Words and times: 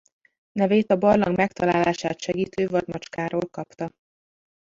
Nevét 0.51 0.91
a 0.91 0.95
barlang 0.97 1.35
megtalálását 1.35 2.19
segítő 2.19 2.67
vadmacskáról 2.67 3.47
kapta. 3.51 3.89